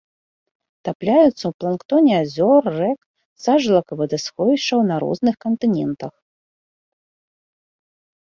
[0.87, 2.95] Тапляюцца ў планктоне азёр, рэк,
[3.45, 6.13] сажалак і вадасховішчаў на розных кантынентах.